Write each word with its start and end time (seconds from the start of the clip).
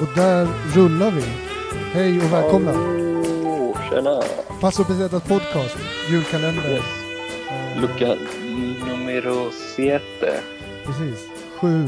Och 0.00 0.14
där 0.14 0.48
rullar 0.74 1.10
vi. 1.10 1.22
Hej 1.92 2.18
och 2.18 2.32
välkomna. 2.32 2.72
Oh, 2.72 3.90
tjena! 3.90 4.22
Passo 4.60 4.84
Pesetas 4.84 5.22
podcast, 5.22 5.76
julkalender. 6.10 6.70
Yes. 6.70 7.03
Lucka 7.80 8.14
numero 8.86 9.50
siete. 9.50 10.40
Precis. 10.86 11.28
Sju. 11.60 11.84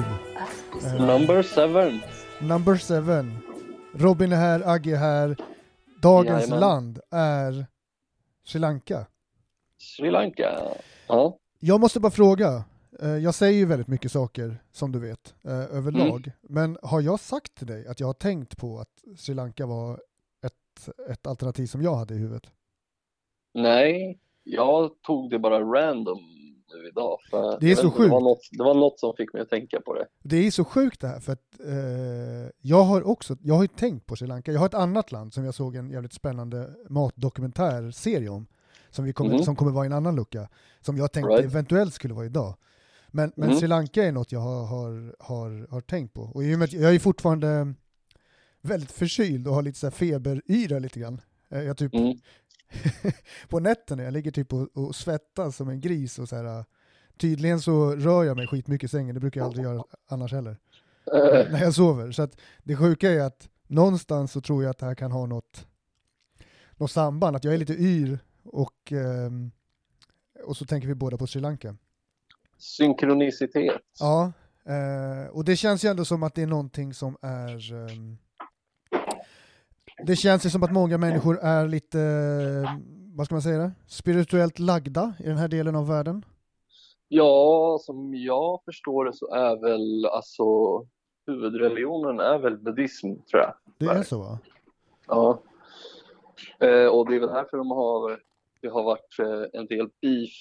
Eh, 0.85 1.07
Number 1.07 1.43
seven. 1.43 2.01
number 2.41 2.77
seven. 2.77 3.39
Robin 3.95 4.33
är 4.33 4.37
här, 4.37 4.69
Agge 4.69 4.93
är 4.93 4.97
här. 4.97 5.37
Dagens 6.03 6.41
Jajamän. 6.43 6.61
land 6.61 7.01
är 7.11 7.67
Sri 8.45 8.59
Lanka. 8.61 9.07
Sri 9.79 10.11
Lanka. 10.11 10.59
Ja. 11.07 11.39
Jag 11.59 11.81
måste 11.81 12.01
bara 12.01 12.11
fråga. 12.13 12.65
eh, 13.03 13.09
Jag 13.17 13.35
säger 13.35 13.59
ju 13.59 13.67
väldigt 13.67 13.89
mycket 13.89 14.13
saker, 14.13 14.63
som 14.73 14.93
du 14.93 14.99
vet, 14.99 15.35
eh, 15.45 15.53
överlag. 15.77 16.33
Men 16.43 16.79
har 16.83 17.01
jag 17.01 17.21
sagt 17.21 17.55
till 17.55 17.67
dig 17.67 17.87
att 17.87 18.01
jag 18.01 18.07
har 18.07 18.15
tänkt 18.15 18.57
på 18.57 18.79
att 18.79 19.19
Sri 19.19 19.35
Lanka 19.35 19.67
var 19.67 20.01
ett, 20.47 20.89
ett 21.11 21.27
alternativ 21.27 21.67
som 21.67 21.83
jag 21.83 21.95
hade 21.97 22.15
i 22.15 22.19
huvudet? 22.19 22.43
Nej, 23.55 24.19
jag 24.49 24.91
tog 25.03 25.31
det 25.31 25.39
bara 25.39 25.61
random 25.61 26.19
nu 26.75 26.89
idag. 26.89 27.19
För 27.31 27.59
Det 27.61 27.71
är 27.73 27.75
så 27.77 27.87
inte, 27.87 28.03
Det 28.03 28.09
var, 28.09 28.19
sjukt. 28.21 28.25
något, 28.25 28.39
det 28.53 28.65
var 28.65 28.75
något 28.75 29.01
som 29.01 29.15
fick 29.17 29.33
mig 29.33 29.43
att 29.43 29.49
tänka 29.51 29.81
på 29.81 29.95
det. 29.95 30.07
Det 30.23 30.37
är 30.47 30.51
så 30.51 30.65
sjukt 30.65 31.01
det 31.01 31.09
här, 31.09 31.21
för 31.21 31.33
att 31.33 31.61
eh, 31.65 32.51
jag 32.61 32.83
har 32.83 33.07
också, 33.09 33.37
jag 33.43 33.55
har 33.55 33.63
ju 33.63 33.69
tänkt 33.69 34.07
på 34.07 34.17
Sri 34.17 34.27
Lanka. 34.27 34.53
Jag 34.53 34.59
har 34.61 34.67
ett 34.67 34.75
annat 34.75 35.13
land 35.13 35.35
som 35.35 35.45
jag 35.45 35.55
såg 35.55 35.77
en 35.77 35.91
jävligt 35.91 36.13
spännande 36.13 36.71
matdokumentärserie 36.89 38.29
om, 38.29 38.47
som, 38.91 39.05
vi 39.05 39.13
kommer, 39.13 39.35
Mhm. 39.35 39.43
som 39.43 39.57
kommer 39.57 39.73
vara 39.73 39.85
i 39.85 39.87
en 39.87 39.93
annan 39.93 40.17
lucka, 40.17 40.49
som 40.81 40.97
jag 40.97 41.13
tänkte 41.13 41.33
Right. 41.33 41.45
eventuellt 41.45 41.95
skulle 41.95 42.15
vara 42.15 42.27
idag. 42.27 42.55
Men, 43.09 43.33
men 43.37 43.49
Mhm. 43.49 43.59
Sri 43.59 43.69
Lanka 43.69 44.05
är 44.05 44.13
något 44.13 44.33
jag 44.33 44.41
har, 44.41 44.67
har, 44.67 45.15
har, 45.19 45.67
har 45.71 45.81
tänkt 45.81 46.15
på. 46.15 46.23
Och 46.23 46.45
i 46.45 46.55
och 46.55 46.59
med 46.59 46.65
att 46.67 46.73
jag 46.73 46.95
är 46.95 46.99
fortfarande 46.99 47.75
väldigt 48.63 48.93
förkyld 48.93 49.49
och 49.49 49.55
har 49.55 49.63
lite 49.63 49.79
så 49.79 49.87
här 49.87 49.91
feberyra 49.91 50.79
lite 50.79 51.01
grann. 51.01 51.21
Eh, 51.51 51.63
Jag 51.63 51.77
typ 51.77 51.95
Mm. 51.95 52.17
på 53.49 53.61
nätterna, 53.61 54.03
jag 54.03 54.13
ligger 54.13 54.31
typ 54.31 54.53
och, 54.53 54.69
och 54.77 54.95
svettas 54.95 55.57
som 55.57 55.69
en 55.69 55.81
gris 55.81 56.19
och 56.19 56.29
så 56.29 56.37
här. 56.37 56.65
Tydligen 57.19 57.61
så 57.61 57.97
rör 57.97 58.25
jag 58.25 58.37
mig 58.37 58.47
skitmycket 58.47 58.85
i 58.85 58.91
sängen, 58.91 59.15
det 59.15 59.21
brukar 59.21 59.41
jag 59.41 59.47
aldrig 59.47 59.65
göra 59.65 59.85
annars 60.09 60.33
heller. 60.33 60.57
Eh, 61.15 61.53
när 61.53 61.63
jag 61.63 61.75
sover. 61.75 62.13
Så 62.13 62.23
att 62.23 62.37
det 62.65 62.77
sjuka 62.77 63.11
är 63.11 63.21
att 63.21 63.49
någonstans 63.67 64.33
så 64.33 64.41
tror 64.41 64.63
jag 64.63 64.71
att 64.71 64.79
det 64.79 64.87
här 64.87 64.95
kan 64.95 65.13
ha 65.13 65.27
något, 65.27 65.67
något 66.77 66.91
samband, 66.91 67.37
att 67.37 67.45
jag 67.45 67.55
är 67.55 67.59
lite 67.59 67.73
yr 67.73 68.19
och, 68.45 68.93
ehm, 68.93 69.51
och 70.45 70.57
så 70.57 70.65
tänker 70.65 70.89
vi 70.89 70.95
båda 70.95 71.17
på 71.17 71.27
Sri 71.27 71.41
Lanka. 71.41 71.77
Synkronicitet. 72.59 73.83
Ja, 73.99 74.33
eh, 74.65 75.29
och 75.31 75.45
det 75.45 75.57
känns 75.57 75.85
ju 75.85 75.89
ändå 75.89 76.05
som 76.05 76.23
att 76.23 76.35
det 76.35 76.43
är 76.43 76.47
någonting 76.47 76.95
som 76.95 77.17
är 77.23 77.73
ehm, 77.73 78.19
det 80.03 80.17
känns 80.17 80.47
ju 80.47 80.51
som 80.51 80.63
att 80.63 80.73
många 80.73 80.99
människor 80.99 81.39
är 81.43 81.69
lite, 81.69 81.99
vad 83.15 83.27
ska 83.27 83.35
man 83.35 83.43
säga, 83.43 83.59
det? 83.59 83.73
spirituellt 83.87 84.59
lagda 84.59 85.15
i 85.19 85.23
den 85.23 85.37
här 85.37 85.49
delen 85.49 85.77
av 85.77 85.89
världen. 85.89 86.25
Ja, 87.09 87.79
som 87.81 88.15
jag 88.15 88.61
förstår 88.65 89.05
det 89.05 89.13
så 89.13 89.35
är 89.35 89.61
väl 89.61 90.07
alltså 90.07 90.45
huvudreligionen 91.27 92.21
är 92.21 92.39
väl 92.39 92.59
buddhism 92.59 93.07
tror 93.31 93.43
jag. 93.43 93.55
Det 93.79 93.87
är 93.87 94.03
så 94.03 94.19
va? 94.19 94.39
Ja. 95.07 95.43
Eh, 96.61 96.87
och 96.87 97.11
det 97.11 97.17
är 97.17 97.21
väl 97.21 97.29
därför 97.29 97.57
de 97.57 97.71
har, 97.71 98.21
det 98.61 98.69
har 98.69 98.83
varit 98.83 99.19
eh, 99.19 99.61
en 99.61 99.67
del 99.67 99.89
beef 100.03 100.33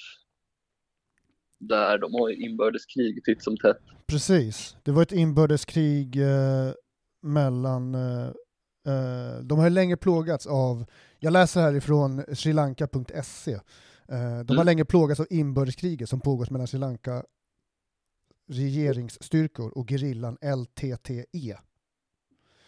där 1.59 1.97
de 1.97 2.13
har 2.13 2.43
inbördeskrig 2.45 3.23
titt 3.23 3.43
som 3.43 3.57
tätt. 3.57 3.77
Precis, 4.07 4.77
det 4.83 4.91
var 4.91 5.01
ett 5.01 5.11
inbördeskrig 5.11 6.21
eh, 6.21 6.73
mellan, 7.21 7.95
eh, 7.95 8.31
eh, 8.85 9.39
de 9.43 9.57
har 9.57 9.65
ju 9.65 9.69
länge 9.69 9.97
plågats 9.97 10.47
av, 10.47 10.85
jag 11.19 11.33
läser 11.33 11.61
härifrån 11.61 12.23
srilanka.se, 12.35 13.51
eh, 13.53 13.59
de 14.07 14.15
har 14.47 14.53
Mm. 14.53 14.65
länge 14.65 14.85
plågats 14.85 15.19
av 15.19 15.27
inbördeskriget 15.29 16.09
som 16.09 16.21
pågått 16.21 16.49
mellan 16.49 16.67
Sri 16.67 16.79
Lanka 16.79 17.23
regeringsstyrkor 18.47 19.77
och 19.77 19.89
gerillan 19.89 20.37
LTTE. 20.41 21.57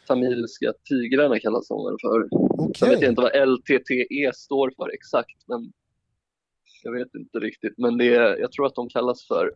Tamilska 0.08 0.74
tigrarna 0.90 1.40
kallas 1.40 1.68
de 1.68 1.86
väl 1.86 1.96
för. 2.02 2.28
Okej, 2.32 2.74
Jag 2.80 3.00
vet 3.00 3.10
inte 3.10 3.22
vad 3.22 3.48
LTTE 3.48 4.32
står 4.36 4.74
för 4.78 4.94
exakt, 4.94 5.48
men 5.48 5.72
jag 6.84 6.92
vet 6.92 7.16
inte 7.16 7.40
riktigt. 7.40 7.74
Men 7.78 7.98
det 7.98 8.16
är, 8.16 8.38
jag 8.38 8.52
tror 8.52 8.66
att 8.66 8.76
de 8.76 8.90
kallas 8.90 9.28
för 9.28 9.52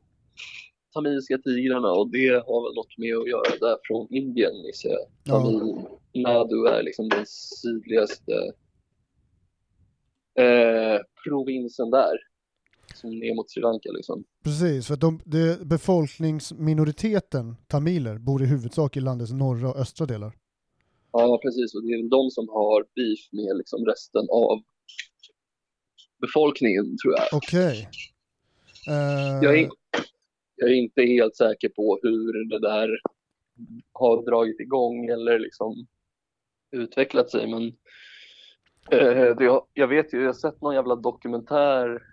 Tamilska 0.93 1.37
tigrarna 1.37 1.91
och 1.91 2.11
det 2.11 2.29
har 2.29 2.63
väl 2.63 2.75
något 2.75 2.97
med 2.97 3.17
att 3.17 3.29
göra 3.29 3.57
där 3.59 3.77
från 3.83 4.07
Indien 4.09 4.55
gissar 4.65 4.89
jag. 4.89 4.99
Ja. 5.23 5.43
Tamil 5.43 5.85
Nadu 6.13 6.67
är 6.67 6.83
liksom 6.83 7.09
den 7.09 7.25
sydligaste 7.27 8.33
eh, 10.39 10.99
provinsen 11.23 11.89
där. 11.89 12.17
Som 12.95 13.09
ner 13.09 13.35
mot 13.35 13.49
Sri 13.49 13.61
Lanka 13.61 13.91
liksom. 13.91 14.23
precis, 14.43 14.87
för 14.87 14.93
att 14.93 15.01
de, 15.01 15.19
det, 15.25 15.65
befolkningsminoriteten 15.65 17.55
tamiler 17.67 18.17
bor 18.17 18.43
i 18.43 18.45
huvudsak 18.45 18.97
i 18.97 18.99
landets 18.99 19.31
norra 19.31 19.69
och 19.69 19.77
östra 19.77 20.05
delar. 20.05 20.33
Ja, 21.11 21.39
precis. 21.43 21.75
Och 21.75 21.83
det 21.83 21.93
är 21.93 22.09
de 22.09 22.29
som 22.31 22.49
har 22.49 22.85
beef 22.95 23.19
med 23.31 23.57
liksom 23.57 23.85
resten 23.85 24.27
av 24.31 24.61
befolkningen 26.21 26.97
tror 26.97 27.13
jag. 27.13 27.27
Okej. 27.31 27.89
Jag 29.41 29.59
är, 29.59 29.69
jag 30.61 30.69
är 30.69 30.75
inte 30.75 31.01
helt 31.01 31.35
säker 31.35 31.69
på 31.69 31.99
hur 32.01 32.49
det 32.49 32.59
där 32.59 32.99
har 33.93 34.25
dragit 34.25 34.59
igång 34.59 35.05
eller 35.05 35.39
liksom 35.39 35.87
utvecklat 36.71 37.29
sig. 37.29 37.47
Men 37.47 37.63
eh, 38.91 39.35
det, 39.35 39.61
jag 39.73 39.87
vet 39.87 40.13
ju, 40.13 40.19
jag 40.19 40.27
har 40.27 40.33
sett 40.33 40.61
någon 40.61 40.75
jävla 40.75 40.95
dokumentär, 40.95 42.03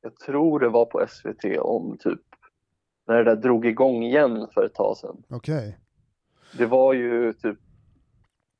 jag 0.00 0.16
tror 0.16 0.60
det 0.60 0.68
var 0.68 0.84
på 0.84 1.06
SVT, 1.08 1.58
om 1.58 1.98
typ 1.98 2.20
när 3.06 3.16
det 3.16 3.24
där 3.24 3.36
drog 3.36 3.66
igång 3.66 4.02
igen 4.02 4.48
för 4.54 4.64
ett 4.64 4.74
tag 4.74 4.96
sedan. 4.96 5.22
Okej. 5.28 5.78
Det 6.58 6.66
var 6.66 6.92
ju 6.92 7.32
typ 7.32 7.58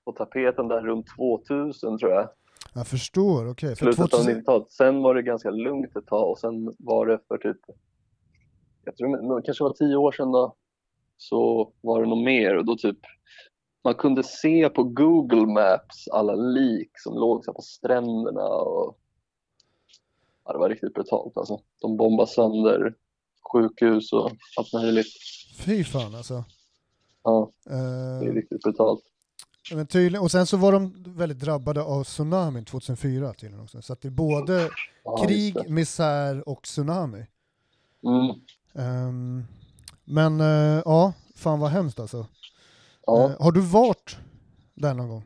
på 0.04 0.12
tapeten 0.12 0.68
där 0.68 0.80
runt 0.80 1.06
2000 1.16 1.98
tror 1.98 2.12
jag, 2.12 2.28
Jag 2.74 2.86
förstår, 2.86 3.50
okej. 3.50 3.76
För 3.76 3.92
slutet 3.92 4.00
av 4.00 4.08
2000 4.08 4.36
90-talet. 4.36 4.70
Sen 4.70 5.02
var 5.02 5.14
det 5.14 5.22
ganska 5.22 5.50
lugnt 5.50 5.96
ett 5.96 6.06
tag 6.06 6.30
och 6.30 6.38
sen 6.38 6.74
var 6.78 7.06
det 7.06 7.18
för 7.28 7.38
typ, 7.38 7.60
det 9.08 9.42
kanske 9.44 9.64
var 9.64 9.72
tio 9.72 9.96
år 9.96 10.12
sedan 10.12 10.32
då, 10.32 10.54
så 11.16 11.72
var 11.80 12.02
det 12.02 12.08
nog 12.08 12.18
mer 12.18 12.56
och 12.56 12.64
då 12.64 12.76
typ 12.76 12.98
man 13.84 13.94
kunde 13.94 14.22
se 14.22 14.68
på 14.68 14.82
Google 14.84 15.46
Maps 15.46 16.08
alla 16.08 16.34
lik 16.34 16.90
som 16.94 17.14
låg 17.14 17.44
på 17.44 17.62
stränderna 17.62 18.44
och 18.46 18.98
ja, 20.44 20.52
det 20.52 20.58
var 20.58 20.68
riktigt 20.68 20.94
brutalt 20.94 21.36
alltså. 21.36 21.60
De 21.80 21.96
bombade 21.96 22.30
sönder 22.30 22.94
sjukhus 23.52 24.12
och 24.12 24.30
allt 24.58 24.72
möjligt. 24.72 25.06
Fy 25.64 25.84
fan 25.84 26.14
alltså. 26.14 26.44
Ja, 27.22 27.50
Eh, 27.70 28.20
det 28.20 28.26
är 28.26 28.34
riktigt 28.34 28.62
brutalt. 28.62 29.00
men 29.74 29.86
tydligen, 29.86 30.22
och 30.22 30.30
sen 30.30 30.46
så 30.46 30.56
var 30.56 30.72
de 30.72 31.04
väldigt 31.16 31.38
drabbade 31.40 31.82
av 31.82 32.04
tsunamin 32.04 32.64
2004 32.64 33.32
tydligen 33.34 33.64
också. 33.64 33.82
Så 33.82 33.92
att 33.92 34.00
det 34.00 34.08
är 34.08 34.12
både 34.12 34.68
Ja, 35.04 35.16
krig, 35.26 35.70
misär 35.70 36.48
och 36.48 36.62
tsunami. 36.62 37.26
Mm. 38.04 38.36
Ehm, 38.74 39.42
men 40.04 40.40
eh, 40.40 40.82
ja, 40.84 41.12
fan 41.34 41.60
vad 41.60 41.70
hemskt 41.70 42.00
alltså. 42.00 42.26
Ja, 43.06 43.24
Eh, 43.30 43.36
har 43.44 43.52
du 43.52 43.60
varit 43.60 44.16
där 44.74 44.94
någon 44.94 45.08
gång? 45.08 45.22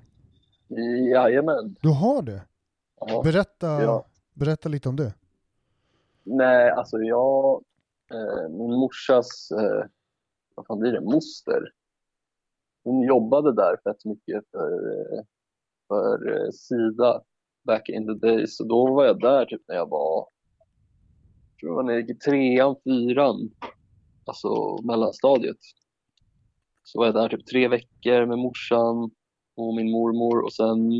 jajamän. 1.12 1.76
Du 1.80 1.88
har 1.88 2.22
det? 2.22 2.42
Ja. 3.00 3.22
Berätta, 3.24 3.66
Ja. 3.82 4.06
berätta 4.34 4.68
lite 4.68 4.88
om 4.88 4.96
det. 4.96 5.14
Nej, 6.22 6.70
alltså 6.70 6.98
jag, 6.98 7.62
eh, 8.14 8.48
min 8.50 8.70
morsas, 8.74 9.50
eh, 9.50 9.84
vad 10.54 10.66
fan 10.66 10.78
blir 10.78 10.92
det, 10.92 11.00
moster. 11.00 11.62
Hon 12.84 13.00
jobbade 13.02 13.52
där 13.54 13.76
fett 13.84 14.04
mycket 14.04 14.44
för, 14.50 14.90
eh, 14.92 15.22
för 15.88 16.50
Sida 16.52 17.22
back 17.66 17.88
in 17.88 18.06
the 18.06 18.26
days. 18.26 18.56
Så 18.56 18.64
då 18.64 18.94
var 18.94 19.04
jag 19.04 19.20
där 19.20 19.44
typ 19.44 19.62
när 19.68 19.74
jag 19.76 19.88
var, 19.88 20.26
tror 21.64 21.82
det 21.82 22.00
gick 22.00 22.10
i 22.10 22.14
trean, 22.14 22.76
fyran, 22.84 23.50
alltså 24.24 24.82
mellanstadiet. 24.82 25.56
Så 26.84 26.98
var 26.98 27.06
jag 27.06 27.14
där 27.14 27.28
typ 27.28 27.46
tre 27.46 27.68
veckor 27.68 28.26
med 28.26 28.38
morsan 28.38 29.10
och 29.56 29.74
min 29.74 29.90
mormor 29.90 30.44
och 30.44 30.52
sen 30.52 30.92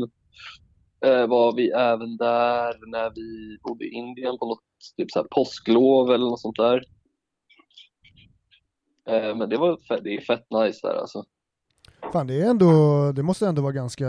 eh, 1.05 1.27
var 1.27 1.55
vi 1.55 1.69
även 1.69 2.17
där 2.17 2.91
när 2.91 3.11
vi 3.15 3.57
bodde 3.63 3.85
i 3.85 3.89
Indien 3.89 4.37
på 4.37 4.45
något 4.45 4.63
typ 4.97 5.11
så 5.11 5.19
här 5.19 5.27
påsklov 5.31 6.11
eller 6.11 6.25
något 6.25 6.41
sånt 6.41 6.57
där. 6.57 6.83
Eh, 9.09 9.35
men 9.35 9.49
det 9.49 9.57
var 9.57 9.77
fett, 9.77 10.03
det 10.03 10.15
är 10.15 10.21
fett 10.21 10.45
nice 10.51 10.87
där 10.87 10.95
alltså. 10.95 11.23
Fan, 12.13 12.27
det 12.27 12.41
är 12.41 12.49
ändå, 12.49 13.11
det 13.11 13.23
måste 13.23 13.47
ändå 13.47 13.61
vara 13.61 13.71
ganska 13.71 14.07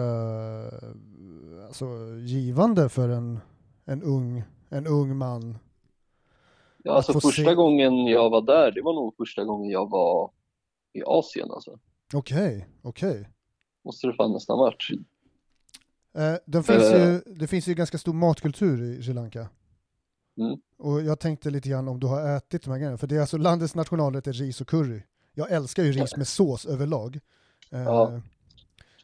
alltså, 1.66 1.86
givande 2.20 2.88
för 2.88 3.08
en, 3.08 3.40
en, 3.84 4.02
ung, 4.02 4.42
en 4.68 4.86
ung 4.86 5.16
man. 5.16 5.58
Ja, 6.86 6.92
alltså 6.96 7.12
första 7.20 7.42
se- 7.42 7.54
gången 7.54 8.06
jag 8.06 8.30
var 8.30 8.42
där, 8.42 8.72
det 8.72 8.82
var 8.82 8.92
nog 8.94 9.16
första 9.16 9.44
gången 9.44 9.70
jag 9.70 9.90
var 9.90 10.30
i 10.92 11.02
Asien 11.06 11.50
alltså. 11.50 11.78
Okej, 12.14 12.68
okej. 12.82 13.28
Måste 13.84 14.06
det 14.06 14.12
fan 14.14 14.32
nästan 14.32 14.58
varit. 14.58 14.88
Eh, 16.18 16.34
den 16.46 16.64
finns 16.64 16.82
Eh. 16.84 17.08
ju, 17.08 17.20
det 17.34 17.46
finns 17.46 17.66
ju 17.68 17.74
ganska 17.74 17.98
stor 17.98 18.12
matkultur 18.12 18.82
i 18.82 19.02
Sri 19.02 19.12
Lanka. 19.14 19.48
Mm. 20.38 20.58
Och 20.78 21.02
jag 21.02 21.20
tänkte 21.20 21.50
lite 21.50 21.68
grann 21.68 21.88
om 21.88 22.00
du 22.00 22.06
har 22.06 22.36
ätit 22.36 22.62
de 22.62 22.70
här 22.70 22.78
grejerna, 22.78 22.98
för 22.98 23.06
det 23.06 23.16
är 23.16 23.20
alltså 23.20 23.36
landets 23.38 23.74
nationalrätt 23.74 24.26
är 24.26 24.32
ris 24.32 24.60
och 24.60 24.68
curry. 24.68 25.02
Jag 25.34 25.50
älskar 25.52 25.82
ju 25.82 25.92
ris 25.92 26.16
med 26.16 26.28
sås 26.28 26.66
överlag. 26.66 27.20
Eh, 27.72 27.82
Ja. 27.82 28.20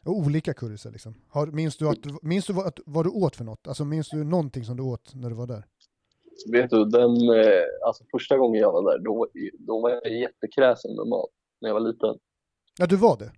Och 0.05 0.17
olika 0.17 0.53
currysar 0.53 0.91
liksom. 0.91 1.15
Har, 1.29 1.47
minns 1.47 1.77
du, 1.77 1.89
att, 1.89 1.97
minns 2.21 2.45
du 2.45 2.53
vad, 2.53 2.79
vad 2.85 3.05
du 3.05 3.09
åt 3.09 3.35
för 3.35 3.43
något? 3.43 3.67
Alltså 3.67 3.85
minns 3.85 4.09
du 4.09 4.23
någonting 4.23 4.65
som 4.65 4.77
du 4.77 4.83
åt 4.83 5.15
när 5.15 5.29
du 5.29 5.35
var 5.35 5.47
där? 5.47 5.65
Vet 6.51 6.69
du, 6.69 6.85
den, 6.85 7.11
eh, 7.29 7.63
alltså 7.85 8.03
första 8.11 8.37
gången 8.37 8.61
jag 8.61 8.71
var 8.71 8.91
där, 8.91 8.99
då, 8.99 9.27
då 9.59 9.81
var 9.81 9.89
jag 9.89 10.19
jättekräsen 10.19 10.95
med 10.95 11.07
mat 11.07 11.29
när 11.61 11.69
jag 11.69 11.73
var 11.73 11.81
liten. 11.81 12.15
Ja, 12.79 12.85
du 12.85 12.95
var 12.95 13.17
det? 13.17 13.31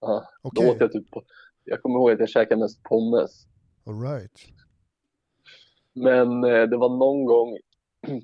Ja, 0.00 0.24
Okej, 0.42 0.66
Då 0.66 0.72
åt 0.72 0.80
jag 0.80 0.92
typ, 0.92 1.06
jag 1.64 1.82
kommer 1.82 1.98
ihåg 1.98 2.10
att 2.10 2.20
jag 2.20 2.28
käkade 2.28 2.60
mest 2.60 2.82
pommes. 2.82 3.46
alright. 3.86 4.38
Men 5.92 6.44
eh, 6.44 6.62
det 6.62 6.76
var 6.76 6.88
någon 6.88 7.24
gång 7.24 7.58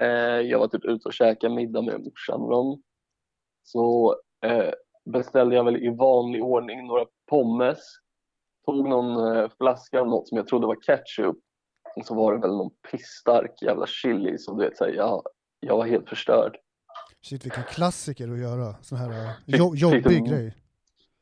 eh, 0.00 0.40
jag 0.40 0.58
var 0.58 0.68
typ 0.68 0.84
ute 0.84 1.08
och 1.08 1.14
käkade 1.14 1.54
middag 1.54 1.82
med 1.82 2.00
morsan 2.04 2.40
och 2.40 2.50
dem. 2.50 2.82
Så 3.62 4.16
eh, 4.44 4.70
beställde 5.04 5.56
jag 5.56 5.64
väl 5.64 5.76
i 5.76 5.88
vanlig 5.88 6.44
ordning 6.44 6.86
några 6.86 7.06
pommes. 7.30 7.78
Tog 8.66 8.88
någon 8.88 9.36
eh, 9.36 9.50
flaska 9.58 10.00
av 10.00 10.06
något 10.06 10.28
som 10.28 10.36
jag 10.36 10.48
trodde 10.48 10.66
var 10.66 10.76
ketchup. 10.82 11.36
Och 11.96 12.06
så 12.06 12.14
var 12.14 12.32
det 12.34 12.40
väl 12.40 12.56
någon 12.56 12.70
pissstark 12.90 13.62
jävla 13.62 13.86
chili. 13.86 14.38
Så 14.38 14.54
du 14.54 14.64
vet, 14.64 14.76
så 14.76 14.84
här, 14.84 14.92
jag, 14.92 15.22
jag 15.60 15.76
var 15.76 15.86
helt 15.86 16.08
förstörd. 16.08 16.56
Shit 17.22 17.44
vilken 17.44 17.62
klassiker 17.64 18.32
att 18.32 18.38
göra, 18.38 18.74
sån 18.82 18.98
här 18.98 19.10
eh, 19.10 19.30
Fick- 19.46 19.56
jo, 19.58 19.70
fick 19.72 19.80
jobbig 19.82 20.02
du- 20.24 20.30
grej. 20.30 20.56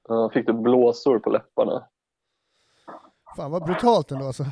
Jag 0.09 0.33
fick 0.33 0.47
du 0.47 0.53
blåsor 0.53 1.19
på 1.19 1.31
läpparna. 1.31 1.89
Fan 3.37 3.51
vad 3.51 3.65
brutalt 3.65 4.11
ändå 4.13 4.25
alltså. 4.27 4.45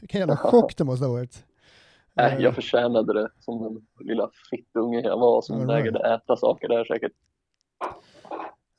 Vilken 0.00 0.18
jävla 0.20 0.36
chock 0.36 0.76
det 0.76 0.84
måste 0.84 1.04
ha 1.06 1.12
varit. 1.12 1.44
Äh, 2.16 2.34
Eh, 2.34 2.40
jag 2.40 2.54
förtjänade 2.54 3.12
det 3.22 3.30
som 3.40 3.62
den 3.62 4.06
lilla 4.06 4.30
fittunge 4.50 5.00
jag 5.00 5.18
var 5.18 5.42
som 5.42 5.66
vägrade 5.66 6.14
äta 6.14 6.36
saker 6.36 6.68
där 6.68 6.84
säkert. 6.84 7.12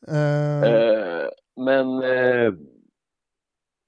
Eh, 0.07 1.29
men 1.55 2.03
eh, 2.03 2.53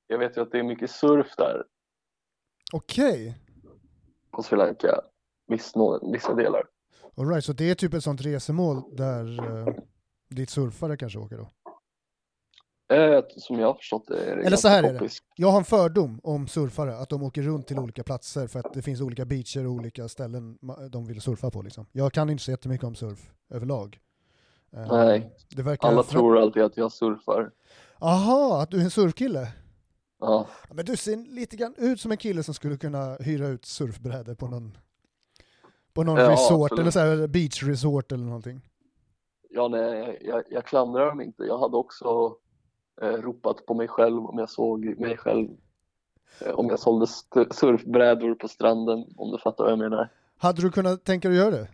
jag 0.07 0.17
vet 0.19 0.37
ju 0.37 0.41
att 0.41 0.51
det 0.51 0.59
är 0.59 0.63
mycket 0.63 0.91
surf 0.91 1.27
där 1.37 1.63
Okej, 2.75 3.35
på 4.31 4.43
Sri 4.43 4.57
Lanka. 4.57 5.01
Viss, 5.47 5.75
nå- 5.75 6.11
vissa 6.11 6.33
delar. 6.33 6.63
alright, 7.17 7.45
så 7.45 7.53
det 7.53 7.69
är 7.69 7.75
typ 7.75 7.93
ett 7.93 8.03
sånt 8.03 8.21
resemål 8.21 8.81
där 8.95 9.39
eh, 9.67 9.73
ditt 10.29 10.49
surfare 10.49 10.97
kanske 10.97 11.19
åker 11.19 11.37
då? 11.37 11.49
Eh, 12.95 13.23
som 13.37 13.59
jag 13.59 13.67
har 13.67 13.73
förstått 13.73 14.03
det 14.07 14.31
är 14.31 14.35
det 14.35 14.43
Eller 14.43 14.57
så 14.57 14.67
här 14.67 14.83
är 14.83 14.93
det. 14.99 15.09
Jag 15.35 15.51
har 15.51 15.57
en 15.57 15.63
fördom 15.65 16.19
om 16.23 16.47
surfare, 16.47 16.97
att 16.97 17.09
de 17.09 17.23
åker 17.23 17.41
runt 17.41 17.67
till 17.67 17.79
olika 17.79 18.03
platser 18.03 18.47
för 18.47 18.59
att 18.59 18.73
det 18.73 18.81
finns 18.81 19.01
olika 19.01 19.25
beacher 19.25 19.65
och 19.65 19.71
olika 19.71 20.07
ställen 20.07 20.57
de 20.89 21.05
vill 21.05 21.21
surfa 21.21 21.51
på 21.51 21.61
liksom. 21.61 21.85
Jag 21.91 22.13
kan 22.13 22.29
inte 22.29 22.43
så 22.43 22.51
jättemycket 22.51 22.83
om 22.87 22.95
surf 22.95 23.31
överlag. 23.49 23.99
Eh, 24.73 24.87
Nej, 24.91 25.35
Det 25.55 25.63
verkar 25.63 25.87
Alla 25.87 26.03
tror 26.03 26.37
alltid 26.37 26.63
att 26.63 26.77
jag 26.77 26.91
surfar. 26.91 27.51
Aha, 27.99 28.61
att 28.61 28.71
du 28.71 28.79
är 28.79 28.83
en 28.83 28.91
surfkille? 28.91 29.47
Ja, 30.25 30.47
Men 30.71 30.85
du 30.85 30.97
ser 30.97 31.15
lite 31.35 31.55
grann 31.55 31.73
ut 31.77 32.01
som 32.01 32.11
en 32.11 32.17
kille 32.17 32.43
som 32.43 32.53
skulle 32.53 32.77
kunna 32.77 33.15
hyra 33.19 33.47
ut 33.47 33.65
surfbrädor 33.65 34.35
på 34.35 34.47
någon, 34.47 34.77
på 35.93 36.03
någon 36.03 36.17
Ja, 36.17 36.31
resort, 36.31 36.71
absolut. 36.71 36.79
eller 36.81 36.91
så 36.91 36.99
här 36.99 37.27
beach 37.27 37.63
resort 37.63 38.11
eller 38.11 38.23
någonting. 38.25 38.61
ja 39.49 39.67
nej, 39.67 40.21
jag, 40.21 40.43
jag 40.49 40.65
klandrar 40.65 41.05
dem 41.05 41.21
inte. 41.21 41.43
Jag 41.43 41.57
hade 41.59 41.77
också 41.77 42.35
eh, 43.01 43.07
ropat 43.07 43.65
på 43.65 43.73
mig 43.73 43.87
själv 43.87 44.25
om 44.25 44.39
jag 44.39 44.49
såg 44.49 44.99
mig 44.99 45.17
själv. 45.17 45.47
Eh, 46.41 46.51
om 46.51 46.67
jag 46.69 46.79
sålde 46.79 47.07
surfbrädor 47.51 48.35
på 48.35 48.47
stranden, 48.47 49.05
om 49.17 49.31
du 49.31 49.37
fattar 49.37 49.63
vad 49.63 49.71
jag 49.71 49.79
menar. 49.79 50.09
Hade 50.37 50.61
du 50.61 50.71
kunnat 50.71 51.03
tänka 51.03 51.29
dig 51.29 51.39
att 51.39 51.45
göra 51.45 51.55
det? 51.61 51.67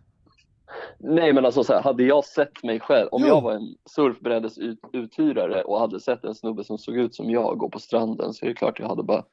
Nej 1.04 1.34
men 1.34 1.46
alltså 1.46 1.64
så 1.64 1.74
här, 1.74 1.82
hade 1.82 2.04
jag 2.04 2.26
sett 2.26 2.64
mig 2.64 2.80
själv, 2.80 3.08
om 3.12 3.22
Jo. 3.22 3.28
jag 3.28 3.42
var 3.42 3.54
en 3.54 3.76
surfbrädesuthyrare 3.90 5.64
och 5.64 5.80
hade 5.80 6.00
sett 6.00 6.24
en 6.24 6.36
snubbe 6.36 6.64
som 6.64 6.78
såg 6.78 6.96
ut 6.98 7.16
som 7.16 7.30
jag 7.30 7.58
gå 7.58 7.70
på 7.70 7.80
stranden 7.80 8.34
så 8.34 8.46
är 8.46 8.50
det 8.50 8.56
klart 8.56 8.80
jag 8.80 8.88
hade 8.88 9.04
bara 9.04 9.24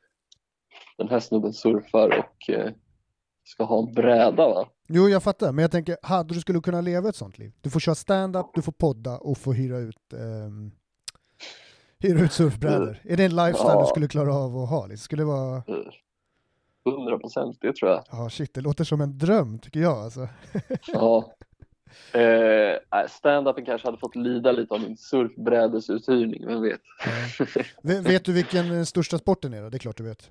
den 0.98 1.08
här 1.08 1.20
snubben 1.20 1.52
surfar 1.52 2.08
och 2.18 2.50
eh, 2.50 2.72
ska 3.44 3.64
ha 3.64 3.78
en 3.78 3.92
bräda 3.94 4.48
va? 4.48 4.68
Jo, 4.88 5.08
jag 5.08 5.22
fattar, 5.22 5.52
men 5.52 5.62
jag 5.62 5.70
tänker, 5.70 5.96
hade 6.02 6.34
du 6.34 6.40
skulle 6.40 6.60
kunna 6.60 6.80
leva 6.80 7.08
ett 7.08 7.16
sånt 7.16 7.38
liv? 7.38 7.52
Du 7.60 7.70
får 7.70 7.80
köra 7.80 7.94
stand-up, 7.94 8.46
du 8.54 8.62
får 8.62 8.72
podda 8.72 9.18
och 9.18 9.38
få 9.38 9.52
hyra 9.52 9.78
ut, 9.78 10.12
ehm, 10.12 10.70
hyra 11.98 12.20
ut 12.24 12.32
surfbrädor. 12.32 12.98
Är 13.04 13.16
det 13.16 13.24
en 13.24 13.36
lifestyle 13.36 13.68
Ja. 13.74 13.80
du 13.80 13.86
skulle 13.86 14.08
klara 14.08 14.34
av 14.34 14.56
att 14.58 14.68
ha? 14.70 14.86
Liksom? 14.86 15.04
Skulle 15.04 15.22
det 15.22 15.26
vara, 15.26 15.56
Eh, 15.56 16.92
100 16.92 17.18
procent, 17.18 17.58
det 17.60 17.72
tror 17.76 17.90
jag. 17.90 18.02
ja 18.10 18.30
shit, 18.30 18.54
det 18.54 18.60
låter 18.60 18.84
som 18.84 19.00
en 19.00 19.18
dröm 19.18 19.58
tycker 19.58 19.80
jag 19.80 19.96
alltså. 19.98 20.28
Ja. 20.86 21.32
Eh, 22.12 22.78
nej, 22.92 23.08
stand-upen 23.08 23.64
kanske 23.64 23.88
hade 23.88 23.98
fått 23.98 24.16
lida 24.16 24.52
lite 24.52 24.74
av 24.74 24.80
min 24.80 24.96
surfbrädesuthyrning, 24.96 26.46
vem 26.46 26.62
vet? 26.62 26.80
Vet, 28.06 28.24
du 28.24 28.32
vilken 28.32 28.68
den 28.68 28.86
största 28.86 29.18
sporten 29.18 29.54
är 29.54 29.62
då? 29.62 29.68
Det 29.70 29.76
är 29.76 29.78
klart 29.78 29.96
du 29.96 30.04
vet. 30.04 30.30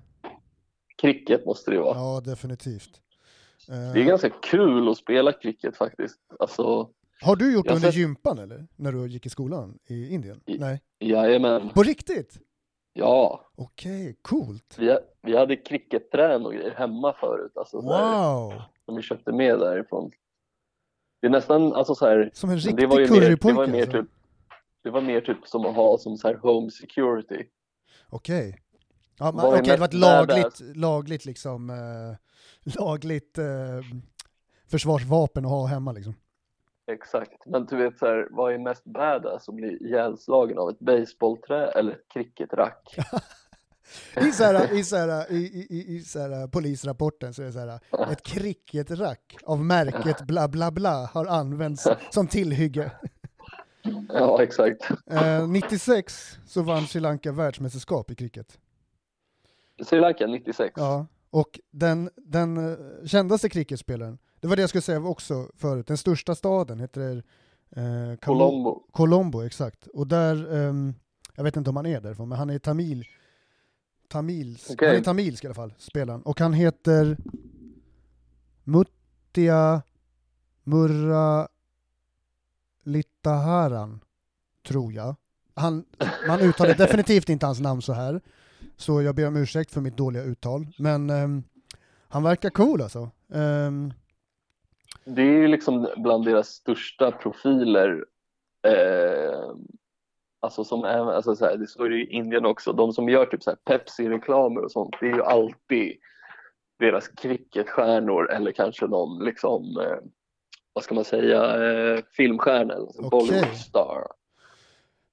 Cricket 1.02 1.46
måste 1.46 1.72
det 1.72 1.80
vara. 1.80 1.96
Ja, 1.98 2.22
definitivt. 2.26 3.02
Eh, 3.70 3.94
Det 3.94 4.00
är 4.02 4.06
ganska 4.06 4.30
kul 4.30 4.90
att 4.90 4.98
spela 4.98 5.32
cricket 5.32 5.78
faktiskt. 5.78 6.20
Alltså, 6.40 6.90
Har 7.22 7.36
du 7.36 7.54
gjort 7.54 7.68
det 7.68 7.74
under 7.74 7.88
sett- 7.88 7.96
gympan 8.00 8.40
eller? 8.40 8.68
När 8.76 8.92
du 8.92 9.08
gick 9.08 9.26
i 9.26 9.30
skolan 9.30 9.80
i 9.88 10.14
Indien? 10.14 10.42
I- 10.46 10.58
Nej. 10.58 10.82
jajamän. 11.00 11.70
På 11.70 11.84
riktigt? 11.84 12.40
Ja, 12.94 13.42
Okej, 13.56 14.18
coolt. 14.22 14.76
vi, 14.78 14.98
vi 15.22 15.38
hade 15.38 15.56
cricketträn 15.56 16.46
och 16.46 16.54
grejer 16.54 16.74
hemma 16.78 17.14
förut. 17.20 17.52
Alltså, 17.56 17.78
Wow! 17.82 18.54
som 18.86 18.96
vi 18.96 19.02
köpte 19.02 19.32
med 19.32 19.60
därifrån. 19.60 20.12
Det 21.28 21.32
är 21.32 21.36
nästan, 21.36 21.74
alltså 21.74 21.96
så 21.96 22.06
här, 22.06 22.30
Som 22.34 22.50
en 22.50 22.58
riktig 22.58 22.78
det 22.78 22.88
var 22.88 23.00
ju 23.00 23.12
mer, 23.12 23.38
det 23.42 23.54
var 23.54 23.68
mer 23.68 23.82
alltså. 23.82 24.02
typ, 24.02 24.10
det 24.84 24.90
var 24.90 25.02
mer 25.02 25.22
typ 25.22 25.48
som 25.48 25.66
att 25.66 25.76
ha 25.76 25.98
som 25.98 26.18
så 26.18 26.28
här 26.28 26.36
home 26.36 26.72
security. 26.72 27.44
Okej. 28.10 28.60
Ja, 29.20 29.26
men, 29.26 29.36
Vad 29.36 29.54
är 29.54 29.62
okej, 29.62 29.74
det 29.74 29.80
var 29.80 29.88
ett 29.88 29.94
lagligt, 29.94 30.76
lagligt 30.76 31.26
liksom, 31.26 31.70
eh, 31.70 32.16
lagligt 32.80 33.38
eh, 33.38 33.46
försvarsvapen 34.72 35.46
att 35.46 35.52
ha 35.52 35.66
hemma 35.66 35.92
liksom. 35.92 36.16
Exakt, 36.92 37.46
men 37.46 37.66
du 37.66 37.78
vet 37.78 37.98
så 37.98 38.06
här, 38.06 38.28
vad 38.32 38.54
är 38.54 38.58
mest 38.58 38.84
badass 38.84 39.50
att 39.50 39.56
bli 39.56 39.78
ihjälslagen 39.78 40.58
av 40.58 40.70
ett 40.70 40.80
baseballträ 40.80 41.68
eller 41.68 41.92
ett 41.92 42.08
cricketrack? 42.14 42.96
I, 44.28 44.32
så 44.32 44.44
här, 44.44 44.74
i, 44.80 44.84
så 44.84 44.96
här, 44.96 45.32
i, 45.32 45.36
i, 45.70 45.96
i, 45.96 46.02
så 46.02 46.20
här, 46.20 46.48
polisrapporten 46.48 47.34
så 47.34 47.42
är 47.42 47.46
det 47.46 47.52
så 47.52 47.60
här, 47.60 47.80
ett 48.12 48.24
cricketrack 48.24 49.36
av 49.46 49.64
märket 49.66 50.22
bla 50.22 50.48
bla 50.48 50.72
bla 50.72 51.06
har 51.14 51.26
använts 51.26 51.88
som 52.12 52.28
tillhygge. 52.28 52.92
Ja, 54.10 54.44
exakt. 54.44 54.82
Eh, 55.12 55.48
96 55.48 56.38
så 56.46 56.62
vann 56.62 56.88
Sri 56.88 57.00
Lanka 57.02 57.32
världsmästerskap 57.32 58.12
i 58.12 58.16
cricket. 58.16 58.58
Sri 59.86 60.00
Lanka 60.00 60.28
96. 60.28 60.74
Ja, 60.78 61.08
och 61.30 61.60
den, 61.72 62.10
den 62.16 62.58
eh, 62.72 62.78
kändaste 63.06 63.50
cricketspelaren, 63.50 64.18
det 64.40 64.48
var 64.48 64.56
det 64.56 64.62
jag 64.62 64.70
skulle 64.70 64.82
säga 64.82 65.00
också 65.02 65.48
förut, 65.56 65.88
den 65.88 65.98
största 65.98 66.36
staden 66.36 66.80
heter 66.80 67.24
eh, 67.76 67.82
Kamo- 67.82 68.18
Colombo. 68.18 68.84
Colombo, 68.92 69.42
exakt. 69.42 69.88
Och 69.88 70.08
där, 70.08 70.56
ehm, 70.56 70.94
jag 71.36 71.44
vet 71.44 71.56
inte 71.56 71.70
om 71.70 71.76
han 71.76 71.86
är 71.86 72.02
därifrån, 72.02 72.30
men 72.30 72.38
han 72.38 72.50
är 72.50 72.60
tamil. 72.60 73.06
Tamils, 74.08 74.70
Okej. 74.72 74.88
Han 74.88 74.98
är 74.98 75.02
tamilsk 75.02 75.44
i 75.44 75.48
alla 75.48 75.54
fall, 75.54 75.74
spelaren. 75.78 76.22
Och 76.22 76.40
han 76.40 76.54
heter 76.54 77.18
Muttia 78.64 79.82
Murra 80.64 81.48
Littaharan, 82.84 84.00
tror 84.68 84.94
jag. 84.94 85.16
Han, 85.54 85.86
man 86.28 86.40
uttalar 86.40 86.74
definitivt 86.78 87.30
inte 87.30 87.46
hans 87.46 87.60
namn 87.60 87.82
så 87.82 87.94
här, 87.94 88.22
så 88.78 89.02
jag 89.02 89.16
ber 89.16 89.28
om 89.28 89.36
ursäkt 89.38 89.72
för 89.72 89.82
mitt 89.82 89.98
dåliga 89.98 90.24
uttal. 90.24 90.68
Men 90.78 91.10
ehm, 91.10 91.44
han 92.08 92.24
verkar 92.24 92.50
cool 92.50 92.82
alltså. 92.82 93.10
Ehm, 93.34 93.94
Det 95.06 95.22
är 95.22 95.26
ju 95.42 95.48
liksom 95.48 95.88
bland 95.98 96.26
deras 96.26 96.48
största 96.48 97.12
profiler. 97.12 98.06
Eh, 98.68 99.56
alltså 100.40 100.64
som 100.64 100.84
är, 100.84 101.12
alltså 101.14 101.36
så 101.36 101.46
här, 101.46 101.58
det 101.58 101.68
står 101.68 101.92
ju 101.94 102.04
i 102.04 102.10
Indien 102.12 102.46
också, 102.46 102.74
de 102.74 102.94
som 102.94 103.10
gör 103.10 103.26
typ 103.26 103.44
så 103.44 103.56
Pepsi-reklamer 103.66 104.64
och 104.64 104.72
sånt, 104.72 104.96
det 105.00 105.06
är 105.08 105.14
ju 105.16 105.24
alltid 105.24 105.94
deras 106.80 107.08
cricketstjärnor 107.08 108.32
eller 108.32 108.52
kanske 108.52 108.88
någon 108.88 109.26
liksom, 109.26 109.64
eh, 109.64 109.98
vad 110.74 110.84
ska 110.84 110.96
man 110.96 111.06
säga, 111.06 111.44
eh, 111.44 112.04
filmstjärna, 112.12 112.74
eller 112.74 112.88
Okej. 112.88 113.10
Bollywood 113.10 113.58
star. 113.58 114.08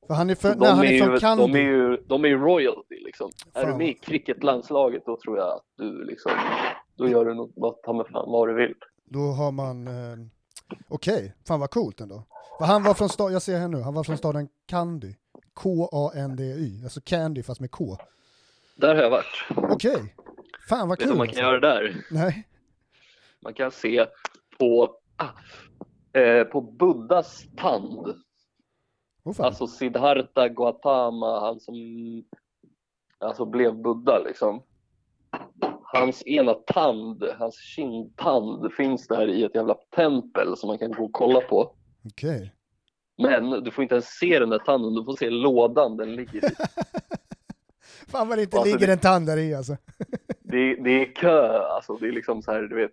För 0.07 0.15
han 0.15 0.31
är, 0.31 0.35
för, 0.35 0.49
De, 0.49 0.57
nej, 0.61 0.71
han 0.71 0.85
är 0.85 0.93
är 0.93 0.99
från 1.05 1.15
ju, 1.15 1.21
Kandy. 1.21 1.43
de 1.53 1.59
är 1.59 1.63
ju 1.63 1.97
de 2.07 2.25
är 2.25 2.29
ju 2.29 2.39
royalty 2.39 3.01
liksom. 3.05 3.31
Är 3.55 3.63
Fan. 3.63 3.71
du 3.73 3.79
med 3.79 3.89
i 3.89 3.95
cricketlandslaget 3.95 5.03
då 5.07 5.19
tror 5.25 5.39
jag 5.39 5.49
att 5.49 5.65
du 5.79 6.05
liksom, 6.05 6.33
då 6.97 7.09
gör 7.09 7.25
du 7.25 7.53
vad, 7.57 7.83
ta 7.83 7.93
med 7.93 8.07
fan 8.07 8.31
vad 8.31 8.49
du 8.49 8.55
vill. 8.55 8.75
Då 9.05 9.19
har 9.19 9.53
man, 9.53 9.87
eh, 9.87 10.17
okej, 10.89 11.35
fan 11.49 11.61
vad 11.61 11.71
coolt 11.71 12.01
ändå. 12.01 12.25
Han 12.61 12.83
var 12.83 12.95
från 12.95 13.09
staden, 13.09 13.33
jag 13.33 13.43
ser 13.43 13.59
här 13.59 13.69
nu, 13.69 13.81
han 13.81 13.95
var 13.95 14.05
från 14.05 14.19
staden 14.19 14.49
Kandy. 14.67 15.15
K-A-N-D-Y, 15.55 16.81
alltså 16.85 17.01
Candy 17.01 17.43
fast 17.43 17.61
med 17.61 17.71
K. 17.71 17.97
Där 18.77 18.95
har 18.95 19.03
jag 19.03 19.11
varit. 19.11 19.45
Okej, 19.57 20.15
fan 20.69 20.89
vad 20.89 20.99
Vet 20.99 20.99
du 20.99 21.05
kul. 21.05 21.09
vad 21.09 21.19
man 21.19 21.29
kan 21.29 21.43
göra 21.43 21.61
där? 21.61 21.97
Nej, 22.11 22.49
Man 23.43 23.55
kan 23.55 23.71
se 23.71 24.07
på, 24.59 24.97
ah, 25.17 26.19
eh, 26.21 26.45
på 26.45 26.61
Buddhas 26.61 27.45
tand. 27.57 28.15
oh. 29.25 29.35
Alltså 29.41 29.67
Siddhartha 29.67 30.49
Gautama, 30.49 31.41
han 31.41 31.61
som 31.61 31.75
alltså 33.19 33.45
blev 33.45 33.75
Buddha 33.83 34.19
liksom. 34.19 34.63
Hans 35.95 36.27
ena 36.27 36.55
tand, 36.55 37.25
hans 37.39 37.55
kindtand 37.61 38.73
finns 38.73 39.07
där 39.07 39.29
i 39.29 39.45
ett 39.45 39.55
jävla 39.55 39.75
tempel 39.97 40.57
som 40.57 40.67
man 40.69 40.79
kan 40.79 40.93
gå 40.93 41.05
och 41.05 41.13
kolla 41.13 41.41
på. 41.41 41.71
okej. 42.07 42.55
Men 43.23 43.51
du 43.51 43.71
får 43.71 43.83
inte 43.83 43.95
ens 43.95 44.07
se 44.09 44.39
den 44.39 44.49
där 44.51 44.59
tanden, 44.59 44.95
du 44.95 45.05
får 45.05 45.17
se 45.17 45.31
lådan 45.31 45.97
den 45.97 46.17
ligger 46.17 46.45
i. 46.45 46.55
Fan 48.09 48.29
vad 48.29 48.39
det 48.39 48.43
inte 48.43 48.57
Alltså, 48.57 48.73
ligger 48.75 48.87
det- 48.87 48.93
en 48.93 48.99
tand 48.99 49.27
där 49.27 49.37
i 49.37 49.55
alltså. 49.55 49.77
Det, 50.43 50.57
är- 50.59 50.77
det 50.85 50.91
är 50.91 51.15
kö, 51.15 51.59
alltså 51.59 51.97
det 51.97 52.07
är 52.09 52.13
liksom 52.13 52.43
så 52.43 52.53
här, 52.53 52.63
du 52.63 52.77
vet. 52.77 52.93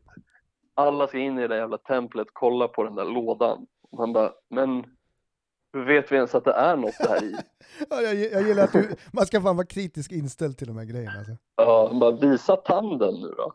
Alla 0.73 1.07
ska 1.07 1.17
in 1.19 1.37
i 1.37 1.41
det 1.41 1.47
där 1.47 1.55
jävla 1.57 1.77
templet, 1.77 2.27
kolla 2.33 2.67
på 2.67 2.83
den 2.83 2.95
där 2.95 3.05
lådan. 3.05 3.65
Man 3.97 4.13
bara, 4.13 4.31
men 4.49 4.83
hur 5.73 5.85
vet 5.85 6.11
vi 6.11 6.15
ens 6.15 6.35
att 6.35 6.45
det 6.45 6.53
är 6.53 6.75
något 6.77 6.97
där 6.97 7.23
i? 7.23 7.35
Ja, 7.89 8.01
jag, 8.01 8.15
jag 8.15 8.47
gillar 8.47 8.63
att 8.63 8.73
du, 8.73 8.95
man 9.11 9.25
ska 9.25 9.41
fan 9.41 9.55
vara 9.57 9.67
kritisk 9.67 10.11
inställd 10.11 10.57
till 10.57 10.67
de 10.67 10.77
här 10.77 10.85
grejerna 10.85 11.17
alltså. 11.17 11.37
Ja, 11.55 11.87
man 11.91 11.99
bara 11.99 12.11
visa 12.11 12.55
tanden 12.55 13.13
nu 13.13 13.27
då. 13.37 13.53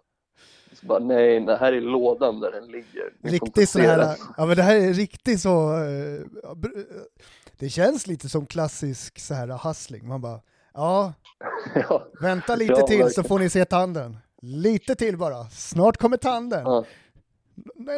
Så 0.72 0.86
bara, 0.86 0.98
nej, 0.98 1.40
det 1.40 1.56
här 1.56 1.72
är 1.72 1.80
lådan 1.80 2.40
där 2.40 2.50
den 2.52 2.66
ligger. 2.66 3.12
Inte 3.24 3.28
Riktigt 3.28 3.68
se 3.68 3.80
här, 3.86 3.98
den. 3.98 4.16
ja 4.36 4.46
men 4.46 4.56
det 4.56 4.62
här 4.62 4.76
är 4.76 4.92
riktigt 4.92 5.40
så, 5.40 5.72
eh, 5.72 6.20
br- 6.54 6.86
det 7.58 7.68
känns 7.68 8.06
lite 8.06 8.28
som 8.28 8.46
klassisk 8.46 9.18
så 9.18 9.34
här 9.34 9.68
hustling. 9.68 10.08
Man 10.08 10.20
bara, 10.20 10.40
ja, 10.74 11.12
Ja, 11.88 12.06
vänta 12.20 12.56
lite 12.56 12.72
Ja, 12.76 12.86
till 12.86 12.98
så 12.98 13.04
verkligen. 13.04 13.28
får 13.28 13.38
ni 13.38 13.50
se 13.50 13.64
tanden. 13.64 14.16
Lite 14.42 14.94
till 14.94 15.16
bara, 15.18 15.44
snart 15.44 15.96
kommer 15.96 16.16
tanden. 16.16 16.62
ja. 16.64 16.84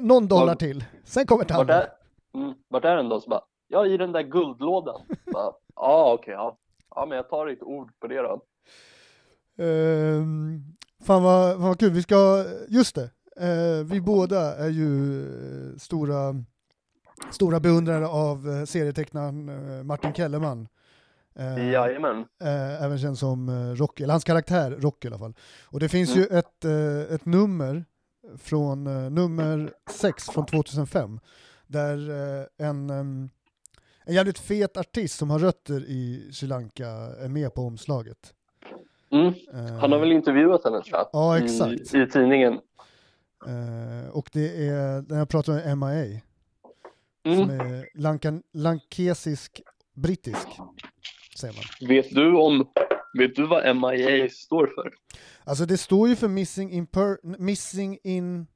Någon 0.02 0.28
dollar 0.28 0.46
Var- 0.46 0.54
till, 0.54 0.84
sen 1.04 1.26
kommer 1.26 1.40
Vart 1.44 1.48
tanden. 1.48 1.76
är, 1.76 1.88
mm, 2.34 2.54
vart 2.68 2.84
är 2.84 2.96
den 2.96 3.08
då? 3.08 3.20
Så 3.20 3.30
bara, 3.30 3.40
ja, 3.68 3.86
i 3.86 3.96
den 3.96 4.12
där 4.12 4.22
guldlådan. 4.22 5.00
Ja, 5.80 6.12
okej, 6.14 6.34
ja. 6.34 6.58
Ja, 6.94 7.06
men 7.06 7.16
jag 7.16 7.28
tar 7.28 7.46
ditt 7.46 7.62
ord 7.62 7.90
på 8.00 8.06
det 8.06 8.22
då. 8.22 8.42
Ehm, 9.64 10.62
fan, 11.02 11.22
vad, 11.22 11.52
fan 11.52 11.62
vad 11.62 11.78
kul, 11.80 11.90
vi 11.92 12.02
ska, 12.02 12.44
just 12.68 12.94
det, 12.94 13.10
eh, 13.46 13.84
vi 13.84 14.00
båda 14.00 14.56
är 14.56 14.68
ju 14.68 15.22
eh, 15.72 15.76
stora, 15.78 16.34
stora 17.30 17.60
beundrare 17.60 18.06
av 18.06 18.48
eh, 18.50 18.64
serietecknaren 18.64 19.86
Martin 19.86 20.12
Kellerman. 20.12 20.68
Eh, 21.34 21.70
Jajamän. 21.70 22.24
eh, 22.42 22.82
även 22.82 22.98
känd 22.98 23.18
som 23.18 23.50
Rocky, 23.76 24.02
eller 24.04 24.14
hans 24.14 24.24
karaktär 24.24 24.70
Rocky 24.70 25.08
i 25.08 25.10
alla 25.10 25.18
fall. 25.18 25.34
Och 25.64 25.80
det 25.80 25.88
finns 25.88 26.10
Mm. 26.16 26.20
ju 26.20 26.38
ett, 26.38 26.64
eh, 26.64 27.14
ett 27.14 27.24
nummer 27.26 27.84
från 28.38 28.86
eh, 28.86 29.10
nummer 29.10 29.72
6 29.90 30.24
från 30.30 30.46
2005 30.46 31.20
där 31.66 31.98
en, 32.58 32.90
em, 32.90 33.28
en 34.08 34.14
jävligt 34.14 34.38
fet 34.38 34.76
artist 34.76 35.18
som 35.18 35.30
har 35.30 35.38
rötter 35.38 35.80
i 35.84 36.30
Sri 36.32 36.48
Lanka 36.48 36.86
är 37.20 37.28
med 37.28 37.54
på 37.54 37.60
omslaget. 37.62 38.34
Mm. 39.12 39.26
Eh, 39.26 39.78
Han 39.80 39.92
har 39.92 39.98
väl 39.98 40.12
intervjuat 40.12 40.64
henne 40.64 40.82
tror 40.82 40.98
jag. 40.98 41.08
Ja, 41.12 41.38
exakt. 41.38 41.94
I, 41.94 41.98
i 42.02 42.06
tidningen. 42.06 42.52
eh, 43.46 44.08
och 44.12 44.30
det 44.32 44.66
är, 44.68 45.02
när 45.08 45.18
jag 45.18 45.28
pratar 45.28 45.72
om 45.72 45.78
MIA, 45.80 46.20
som 47.24 47.50
Mm. 47.50 47.60
är 47.60 47.88
lankan, 47.98 48.42
lankesisk 48.52 49.60
brittisk, 49.94 50.48
säger 51.36 51.54
man. 51.54 51.88
Vet 51.88 52.10
du 52.10 52.36
om, 52.36 52.68
vet 53.18 53.36
du 53.36 53.46
vad 53.46 53.76
MIA 53.76 54.28
står 54.30 54.66
för? 54.66 54.92
Alltså 55.44 55.66
det 55.66 55.76
står 55.78 56.08
ju 56.08 56.16
för 56.16 56.28
missing 56.28 56.70
in, 56.72 56.86
per, 56.86 57.38
missing 57.42 57.98
in 58.04 58.46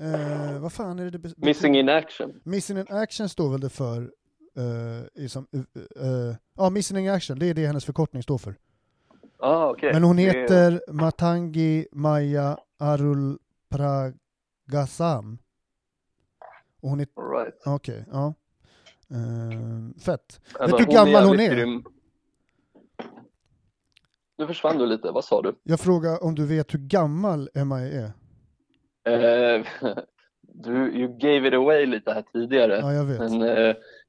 eh, 0.00 0.60
vad 0.60 0.72
fan 0.72 0.98
är 0.98 1.10
det? 1.10 1.32
Missing 1.36 1.76
in 1.78 1.88
action. 1.88 2.40
Missing 2.44 2.78
in 2.78 2.86
action 2.88 3.28
står 3.28 3.50
väl 3.50 3.60
det 3.60 3.70
för, 3.70 4.10
i 5.14 5.28
som, 5.28 5.46
eh, 5.52 5.60
eh, 6.06 6.34
ja 6.56 6.70
missing 6.70 6.98
in 6.98 7.10
action, 7.10 7.38
det 7.38 7.46
är 7.46 7.54
det 7.54 7.66
hennes 7.66 7.84
förkortning 7.84 8.22
står 8.22 8.38
för. 8.38 8.54
Ah, 9.38 9.70
okej. 9.70 9.92
Men 9.92 10.02
hon 10.04 10.16
Det- 10.16 10.22
heter 10.22 10.82
Matangi 10.92 11.86
Maya 11.92 12.58
Arul 12.78 13.38
Pragasam. 13.70 15.38
Och 16.82 16.88
hon 16.90 17.00
är, 17.00 17.06
right. 17.44 17.54
okej, 17.66 18.04
ja. 18.10 18.34
Eh, 19.10 20.00
fett. 20.04 20.40
Ja, 20.58 20.66
Vet 20.66 20.76
du 20.78 20.84
hur 20.84 20.92
gammal 20.92 21.24
hon 21.24 21.40
är? 21.40 21.54
grym. 21.54 21.84
Nu 24.38 24.46
försvann 24.46 24.78
du 24.78 24.86
lite, 24.86 25.10
vad 25.10 25.24
sa 25.24 25.42
du? 25.42 25.54
Jag 25.62 25.80
frågar 25.80 26.24
om 26.24 26.34
du 26.34 26.46
vet 26.46 26.74
hur 26.74 26.78
gammal 26.78 27.48
Mia 27.54 27.82
är? 27.92 28.12
Du 30.52 30.72
you 30.72 31.18
gave 31.18 31.48
it 31.48 31.54
away 31.54 31.86
lite 31.86 32.12
här 32.12 32.24
tidigare. 32.32 32.76
Ja, 32.78 32.92
jag 32.92 33.04
vet. 33.04 33.18
Men 33.18 33.42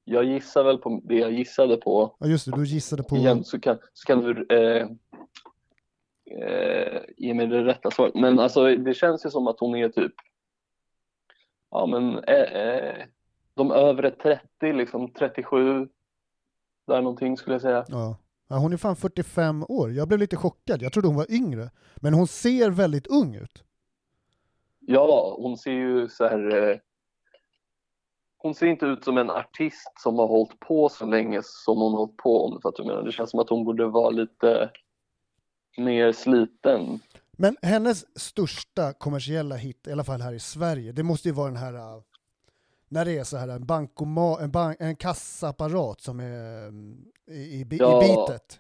jag 0.04 0.24
gissar 0.24 0.64
väl 0.64 0.78
på 0.78 1.02
det 1.04 1.16
jag 1.16 1.32
gissade 1.32 1.78
på. 1.78 2.16
Ja, 2.20 2.28
just 2.28 2.46
det, 2.46 2.52
du 2.56 2.64
gissade 2.64 3.04
på... 3.04 3.16
Igen 3.16 3.44
så 3.44 3.60
kan, 3.60 3.78
så 3.94 4.06
kan 4.06 4.20
du 4.22 4.48
eh, 4.50 4.88
eh, 6.40 7.02
ge 7.18 7.34
mig 7.34 7.48
det 7.48 7.64
rätta 7.64 7.92
svaret. 7.92 8.16
Men 8.16 8.40
alltså 8.40 8.76
det 8.76 8.94
känns 8.94 9.26
ju 9.26 9.30
som 9.30 9.48
att 9.48 9.60
hon 9.60 9.76
är 9.76 9.90
typ 9.90 10.14
ja 11.72 11.86
men 11.86 12.24
eh, 12.24 12.62
eh, 12.62 13.06
de 13.54 13.72
övre 13.72 14.12
30, 14.12 14.74
liksom 14.74 15.12
37 15.14 15.90
där 16.88 17.02
någonting 17.02 17.38
skulle 17.38 17.54
jag 17.54 17.62
säga. 17.62 17.86
Ja. 17.88 18.18
ja. 18.48 18.58
Hon 18.58 18.74
är 18.74 18.78
fan 18.78 18.96
45 18.96 19.66
år. 19.70 19.92
Jag 19.92 20.08
blev 20.08 20.20
lite 20.20 20.36
chockad. 20.36 20.82
Jag 20.82 20.94
trodde 20.94 21.08
hon 21.08 21.18
var 21.18 21.32
yngre. 21.32 21.70
Men 21.96 22.14
hon 22.14 22.28
ser 22.28 22.70
väldigt 22.70 23.08
ung 23.08 23.36
ut. 23.36 23.64
Ja, 24.80 25.36
hon 25.40 25.58
ser 25.58 25.72
ju 25.72 26.10
så 26.10 26.24
här 26.24 26.70
eh, 26.70 26.78
hon 28.42 28.56
ser 28.56 28.68
inte 28.68 28.86
ut 28.86 29.04
som 29.04 29.18
en 29.18 29.30
artist 29.30 29.92
som 30.00 30.20
har 30.20 30.28
hållit 30.28 30.60
på 30.60 30.90
så 30.90 31.06
länge 31.06 31.42
som 31.44 31.78
hon 31.78 31.92
har 31.92 32.00
hållit 32.00 32.18
på 32.18 32.46
om 32.46 32.60
vad 32.64 32.74
jag 32.78 32.88
menar. 32.88 33.04
Det 33.04 33.12
känns 33.12 33.30
som 33.30 33.40
att 33.40 33.50
hon 33.50 33.66
borde 33.66 33.86
vara 33.86 34.10
lite 34.10 34.70
mer 35.78 36.12
sliten. 36.12 37.00
Men 37.32 37.58
hennes 37.62 38.20
största 38.20 38.94
kommersiella 38.94 39.56
hit, 39.56 39.88
i 39.88 39.92
alla 39.92 40.04
fall 40.04 40.22
här 40.22 40.34
i 40.34 40.40
Sverige, 40.40 40.92
det 40.92 41.04
måste 41.04 41.28
ju 41.28 41.34
vara 41.34 41.48
den 41.48 41.58
här 41.58 41.74
äh, 41.74 42.02
när 42.90 43.06
det 43.06 43.18
är 43.18 43.24
så 43.24 43.38
här 43.38 43.48
en 43.48 43.66
bankoma, 43.66 44.42
en, 44.42 44.52
bank, 44.52 44.78
en 44.80 44.96
kassaapparat 44.96 46.02
som 46.02 46.20
är 46.20 46.68
mm, 46.68 46.98
i, 47.28 47.34
i, 47.34 47.68
Ja. 47.70 48.04
i 48.04 48.08
bitet. 48.08 48.60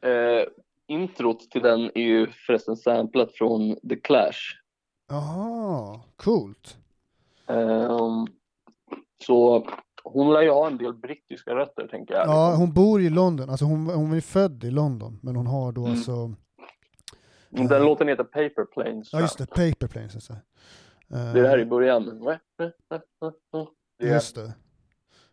Eh, 0.00 0.48
introt 0.86 1.50
till 1.50 1.62
den 1.62 1.90
är 1.94 2.02
ju 2.02 2.26
förresten 2.46 2.76
samplat 2.76 3.32
från 3.32 3.76
The 3.88 3.96
Clash. 3.96 4.60
Jaha, 5.08 6.00
coolt. 6.16 6.76
Ehm, 7.46 8.26
så 9.26 9.66
hon 10.04 10.32
lär 10.32 10.42
ju 10.42 10.50
ha 10.50 10.66
en 10.66 10.78
del 10.78 10.94
brittiska 10.94 11.54
rötter 11.54 11.88
tänker 11.88 12.14
jag. 12.14 12.26
Ja, 12.26 12.54
hon 12.56 12.72
bor 12.72 13.00
i 13.00 13.10
London, 13.10 13.50
alltså 13.50 13.64
hon, 13.64 13.86
hon 13.86 14.12
är 14.12 14.20
född 14.20 14.64
i 14.64 14.70
London, 14.70 15.18
men 15.22 15.36
hon 15.36 15.46
har 15.46 15.72
då 15.72 15.80
Mm. 15.80 15.92
alltså, 15.92 16.34
Den 17.50 17.82
låten 17.84 18.08
heter 18.08 18.24
Paper 18.24 18.64
Planes. 18.64 19.08
ja 19.12 19.20
just 19.20 19.38
det, 19.38 19.46
Paper 19.46 19.86
Planes. 19.86 20.14
Alltså. 20.14 20.36
Det 21.08 21.16
är 21.18 21.34
det 21.42 21.48
här 21.48 21.58
i 21.58 21.64
början. 21.66 22.04
Det 23.98 24.06
är, 24.06 24.14
Just 24.14 24.34
det. 24.34 24.52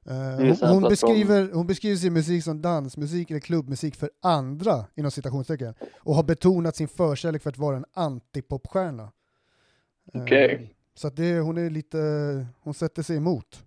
Eh, 0.06 0.16
är 0.16 0.68
hon, 0.68 0.74
hon, 0.74 0.90
beskriver, 0.90 1.50
hon 1.54 1.68
beskriver 1.68 1.96
sin 1.96 2.14
musik 2.14 2.44
som 2.44 2.62
dansmusik 2.62 3.32
eller 3.32 3.40
klubbmusik 3.40 3.96
för 3.96 4.10
andra, 4.22 4.86
inom 4.96 5.12
citationstecken, 5.12 5.74
och 6.04 6.16
har 6.16 6.24
betonat 6.24 6.76
sin 6.76 6.88
förkärlek 6.88 7.42
för 7.44 7.50
att 7.50 7.58
vara 7.58 7.76
en 7.78 7.86
antipopstjärna. 7.94 9.12
Eh, 10.14 10.22
Okej. 10.24 10.74
Så 10.96 11.08
att 11.08 11.16
det, 11.16 11.40
hon 11.40 11.58
är 11.58 11.70
lite, 11.70 11.98
hon 12.62 12.74
sätter 12.74 13.04
sig 13.04 13.18
emot. 13.18 13.64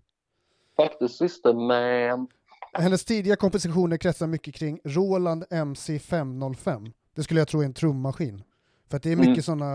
Fuck 0.77 0.99
the 0.99 1.09
system 1.09 1.57
man. 1.57 2.27
Hennes 2.73 3.05
tidiga 3.05 3.37
kompositioner 3.37 3.97
kretsar 3.97 4.27
mycket 4.27 4.55
kring 4.55 4.81
Roland 4.85 5.45
MC505. 5.51 6.93
Det 7.15 7.23
skulle 7.23 7.41
jag 7.41 7.49
tro 7.49 7.61
är 7.61 7.65
en 7.65 7.75
trummaskin. 7.75 8.43
För 8.91 8.97
att 8.97 9.03
det 9.03 9.13
är 9.13 9.17
mycket 9.17 9.29
Mm. 9.33 9.43
sådana, 9.43 9.71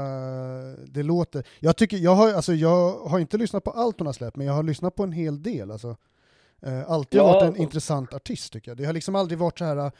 det 0.87 1.03
låter, 1.03 1.47
jag 1.59 1.77
tycker, 1.77 1.97
jag 1.97 2.15
har, 2.15 2.33
alltså 2.33 2.53
jag 2.53 2.93
har 2.99 3.19
inte 3.19 3.37
lyssnat 3.37 3.63
på 3.63 3.71
allt 3.71 3.99
hon 3.99 4.05
har 4.05 4.13
släppt, 4.13 4.37
men 4.37 4.47
jag 4.47 4.53
har 4.53 4.63
lyssnat 4.63 4.95
på 4.95 5.03
en 5.03 5.11
hel 5.11 5.43
del 5.43 5.71
alltså. 5.71 5.95
Eh, 6.61 6.91
alltid 6.91 7.19
Ja. 7.19 7.23
varit 7.23 7.43
en 7.55 7.61
intressant 7.61 8.13
artist 8.13 8.53
tycker 8.53 8.71
jag. 8.71 8.77
Det 8.77 8.85
har 8.85 8.93
liksom 8.93 9.15
aldrig 9.15 9.39
varit 9.39 9.57
så 9.59 9.65
här, 9.65 9.91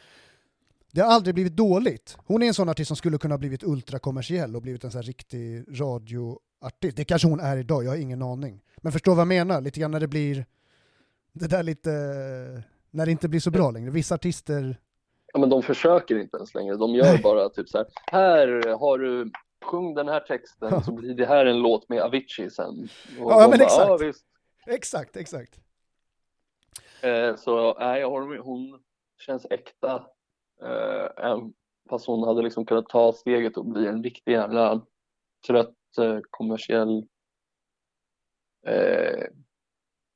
Det 0.92 1.00
har 1.00 1.12
aldrig 1.12 1.34
blivit 1.34 1.56
dåligt. 1.56 2.16
Hon 2.26 2.42
är 2.42 2.46
en 2.46 2.54
sån 2.54 2.68
artist 2.68 2.88
som 2.88 2.96
skulle 2.96 3.18
kunna 3.18 3.38
blivit 3.38 3.62
ultrakommersiell 3.62 4.56
och 4.56 4.62
blivit 4.62 4.84
en 4.84 4.90
sån 4.90 4.98
här 4.98 5.02
riktig 5.06 5.64
radioartist. 5.80 6.96
Det 6.96 7.04
kanske 7.04 7.28
hon 7.28 7.40
är 7.40 7.56
idag, 7.56 7.84
jag 7.84 7.90
har 7.90 7.96
ingen 7.96 8.22
aning. 8.22 8.60
Men 8.76 8.92
förstår 8.92 9.12
vad 9.14 9.20
jag 9.20 9.28
menar? 9.28 9.60
Lite 9.60 9.80
grann 9.80 9.90
när 9.90 10.00
det 10.00 10.08
blir 10.08 10.46
det 11.32 11.46
där 11.46 11.62
lite, 11.62 11.90
när 12.90 13.06
det 13.06 13.12
inte 13.12 13.28
blir 13.28 13.40
så 13.40 13.50
bra 13.50 13.70
längre. 13.70 13.90
Vissa 13.90 14.14
artister... 14.14 14.76
Ja, 15.32 15.40
men 15.40 15.50
de 15.50 15.62
försöker 15.62 16.18
inte 16.18 16.36
ens 16.36 16.54
längre. 16.54 16.76
De 16.76 16.94
gör 16.94 17.22
bara 17.22 17.48
typ 17.48 17.68
så 17.68 17.78
här. 17.78 17.86
Här 18.12 18.78
har 18.78 18.98
du, 18.98 19.30
sjung 19.64 19.94
den 19.94 20.08
här 20.08 20.20
texten 20.20 20.82
så 20.82 20.92
blir 20.92 21.14
det 21.14 21.26
här 21.26 21.46
en 21.46 21.58
låt 21.58 21.88
med 21.88 22.02
Avicii 22.02 22.50
sen. 22.50 22.88
Och 23.20 23.32
Ja, 23.32 23.38
men 23.38 23.50
bara, 23.50 23.64
exakt. 23.64 23.88
Ja, 23.88 23.96
visst. 23.96 24.26
Exakt, 24.66 25.16
exakt. 25.16 25.60
Eh, 27.02 27.36
så 27.36 27.78
nej, 27.78 28.04
med. 28.04 28.38
Hon 28.38 28.82
känns 29.18 29.46
äkta. 29.50 30.06
Eh, 30.62 31.38
fast 31.90 32.06
hon 32.06 32.28
hade 32.28 32.42
liksom 32.42 32.66
kunnat 32.66 32.88
ta 32.88 33.12
steget 33.12 33.56
och 33.56 33.66
bli 33.66 33.86
en 33.86 34.02
riktig 34.02 34.32
jävla 34.32 34.86
trött 35.46 35.98
eh, 35.98 36.18
kommersiell 36.30 37.06
eh, 38.66 39.24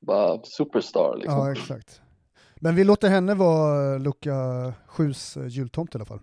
bara 0.05 0.43
superstar 0.43 1.15
liksom. 1.17 1.39
Ja, 1.39 1.51
exakt. 1.51 2.01
Men 2.55 2.75
vi 2.75 2.83
låter 2.83 3.09
henne 3.09 3.35
vara 3.35 3.97
Luca 3.97 4.33
7s 4.89 5.47
jultomte 5.47 5.97
i 5.97 5.99
alla 5.99 6.05
fall. 6.05 6.19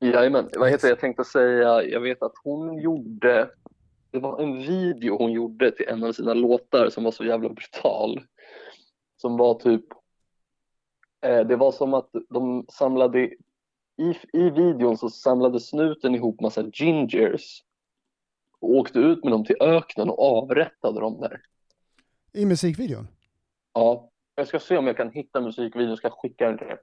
Jajamän, 0.00 0.48
vad 0.58 0.70
heter 0.70 0.88
det? 0.88 0.90
Jag 0.90 1.00
tänkte 1.00 1.24
säga, 1.24 1.82
jag 1.82 2.00
vet 2.00 2.22
att 2.22 2.32
hon 2.44 2.78
gjorde, 2.78 3.50
det 4.10 4.18
var 4.18 4.42
en 4.42 4.58
video 4.58 5.18
hon 5.18 5.32
gjorde 5.32 5.70
till 5.70 5.88
en 5.88 6.04
av 6.04 6.12
sina 6.12 6.34
låtar 6.34 6.90
som 6.90 7.04
var 7.04 7.10
så 7.10 7.24
jävla 7.24 7.48
brutal. 7.48 8.20
Som 9.16 9.36
var 9.36 9.54
typ, 9.54 9.84
eh, 11.24 11.40
det 11.40 11.56
var 11.56 11.72
som 11.72 11.94
att 11.94 12.10
de 12.30 12.66
samlade, 12.68 13.20
i, 13.20 14.16
i 14.32 14.50
videon 14.50 14.98
så 14.98 15.08
samlade 15.10 15.60
snuten 15.60 16.14
ihop 16.14 16.40
massa 16.40 16.62
gingers 16.72 17.62
och 18.60 18.70
åkte 18.70 18.98
ut 18.98 19.24
med 19.24 19.32
dem 19.32 19.44
till 19.44 19.56
öknen 19.60 20.10
och 20.10 20.38
avrättade 20.38 21.00
dem 21.00 21.20
där. 21.20 21.40
I 22.32 22.46
musikvideon. 22.46 23.08
Ja, 23.74 24.08
jag 24.34 24.48
ska 24.48 24.58
se 24.60 24.76
om 24.76 24.86
jag 24.86 24.96
kan 24.96 25.10
hitta 25.10 25.40
musikvideon, 25.40 25.96
ska 25.96 26.10
skicka 26.10 26.46
den 26.46 26.58
till 26.58 26.66
er. 26.66 26.78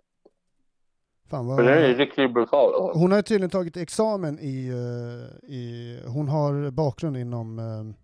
Fan 1.29 1.55
För 1.57 1.63
den 1.63 1.73
är 1.83 1.87
vad... 1.87 1.97
riktigt 1.97 2.33
brutal. 2.33 2.73
alltså. 2.75 2.99
Hon 2.99 3.11
har 3.11 3.21
tydligen 3.21 3.49
tagit 3.49 3.77
examen 3.77 4.39
i, 4.39 4.67
eh, 4.67 5.49
i... 5.49 5.99
Hon 6.07 6.27
har 6.27 6.71
bakgrund 6.71 7.17
inom 7.17 7.59
eh, 7.59 7.95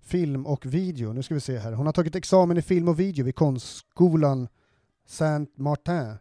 film 0.00 0.46
och 0.46 0.66
video. 0.66 1.12
Nu 1.12 1.22
ska 1.22 1.34
vi 1.34 1.40
se 1.40 1.58
här. 1.58 1.72
Hon 1.72 1.86
har 1.86 1.92
tagit 1.92 2.14
examen 2.16 2.56
i 2.56 2.62
film 2.62 2.88
och 2.88 3.00
video 3.00 3.24
vid 3.24 3.34
konstskolan 3.34 4.48
Saint 5.06 5.58
Martin, 5.58 6.14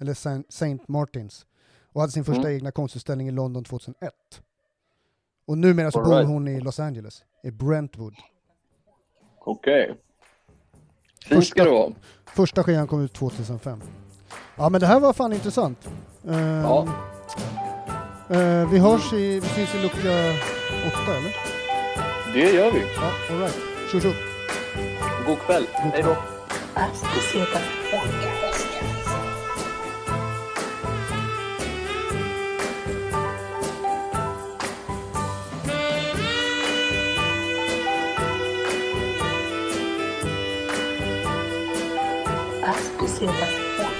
eller 0.00 0.14
Saint, 0.14 0.52
Saint 0.52 0.88
Martins, 0.88 1.46
och 1.92 2.00
hade 2.00 2.12
sin 2.12 2.24
första 2.24 2.42
Mm. 2.42 2.54
egna 2.56 2.70
konstutställning 2.72 3.28
i 3.28 3.30
London 3.30 3.64
2001. 3.64 4.12
Och 5.46 5.58
numera 5.58 5.90
så 5.90 5.98
All 5.98 6.04
bor 6.04 6.14
right. 6.16 6.28
hon 6.28 6.48
i 6.48 6.60
Los 6.60 6.80
Angeles, 6.80 7.24
i 7.42 7.50
Brentwood. 7.50 8.14
Okej. 9.44 9.86
Fint 9.86 9.96
ska 11.28 11.34
Första- 11.36 11.64
det 11.64 11.70
vara. 11.70 11.92
Första 12.26 12.62
skivan 12.64 12.86
kom 12.86 13.04
ut 13.04 13.12
2005. 13.12 13.80
Ja 14.56 14.68
men 14.68 14.80
det 14.80 14.86
här 14.86 15.00
var 15.00 15.12
fan 15.12 15.32
intressant. 15.32 15.88
Ehm, 16.28 16.60
Ja. 16.62 16.86
eh, 18.30 18.70
vi 18.70 18.78
hörs 18.78 19.12
i, 19.12 19.40
vi 19.40 19.46
syns 19.48 19.74
i 19.74 19.82
lucka 19.82 19.98
8 20.86 21.16
eller? 21.16 21.32
Det 22.34 22.52
gör 22.52 22.72
vi. 22.72 22.80
Ja, 22.80 23.34
alright. 23.34 23.56
Tjo 23.92 24.00
tjo. 24.00 24.12
God 25.26 25.38
kväll. 25.38 25.66
God 25.82 25.92
Hej 25.92 26.02
då. 26.02 26.16
Các. 43.26 43.91